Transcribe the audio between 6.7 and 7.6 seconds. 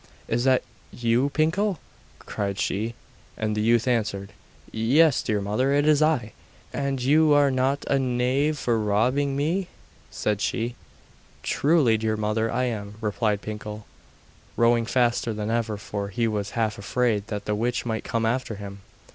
'And are you